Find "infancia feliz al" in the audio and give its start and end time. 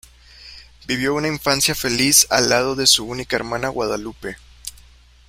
1.27-2.49